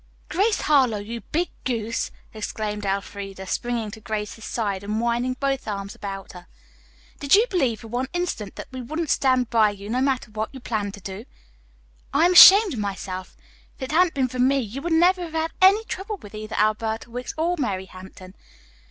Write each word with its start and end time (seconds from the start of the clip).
"Grace 0.29 0.61
Harlowe, 0.61 0.97
you 0.97 1.21
big 1.21 1.51
goose!" 1.63 2.09
exclaimed 2.33 2.87
Elfreda, 2.87 3.45
springing 3.45 3.91
to 3.91 4.01
Grace's 4.01 4.43
side 4.43 4.83
and 4.83 4.99
winding 4.99 5.33
both 5.39 5.67
arms 5.67 5.93
about 5.93 6.31
her. 6.31 6.47
"Did 7.19 7.35
you 7.35 7.45
believe 7.51 7.81
for 7.81 7.87
one 7.87 8.07
instant 8.11 8.55
that 8.55 8.65
we 8.71 8.81
wouldn't 8.81 9.11
stand 9.11 9.51
by 9.51 9.69
you 9.69 9.91
no 9.91 10.01
matter 10.01 10.31
what 10.31 10.49
you 10.53 10.59
planned 10.59 10.95
to 10.95 11.01
do? 11.01 11.25
I 12.15 12.25
am 12.25 12.33
ashamed 12.33 12.73
of 12.73 12.79
myself. 12.79 13.37
If 13.77 13.83
it 13.83 13.91
hadn't 13.91 14.15
been 14.15 14.27
for 14.27 14.39
me, 14.39 14.57
you 14.57 14.81
would 14.81 14.91
never 14.91 15.21
have 15.21 15.33
had 15.33 15.51
any 15.61 15.83
trouble 15.85 16.17
with 16.17 16.33
either 16.33 16.55
Alberta 16.55 17.11
Wicks 17.11 17.35
or 17.37 17.55
Mary 17.59 17.85
Hampton. 17.85 18.33